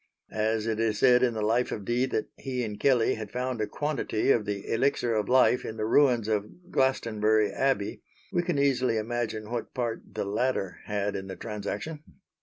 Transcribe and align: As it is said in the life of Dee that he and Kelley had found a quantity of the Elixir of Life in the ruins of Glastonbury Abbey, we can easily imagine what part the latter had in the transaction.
As 0.33 0.65
it 0.65 0.79
is 0.79 0.97
said 0.97 1.21
in 1.21 1.35
the 1.35 1.43
life 1.43 1.71
of 1.71 1.85
Dee 1.85 2.07
that 2.07 2.25
he 2.35 2.63
and 2.63 2.79
Kelley 2.79 3.13
had 3.13 3.29
found 3.31 3.61
a 3.61 3.67
quantity 3.67 4.31
of 4.31 4.45
the 4.45 4.67
Elixir 4.67 5.13
of 5.13 5.29
Life 5.29 5.63
in 5.63 5.77
the 5.77 5.85
ruins 5.85 6.27
of 6.27 6.71
Glastonbury 6.71 7.51
Abbey, 7.51 8.01
we 8.31 8.41
can 8.41 8.57
easily 8.57 8.97
imagine 8.97 9.51
what 9.51 9.75
part 9.75 10.01
the 10.15 10.25
latter 10.25 10.79
had 10.87 11.15
in 11.15 11.27
the 11.27 11.35
transaction. 11.35 12.03